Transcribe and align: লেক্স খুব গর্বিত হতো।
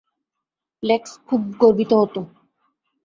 লেক্স 0.83 1.11
খুব 1.27 1.41
গর্বিত 1.59 1.91
হতো। 1.93 2.21